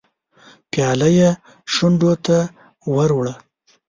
پياله 0.71 1.09
يې 1.17 1.29
شونډو 1.73 2.13
ته 2.25 2.37
ور 2.93 3.11
وړه. 3.17 3.35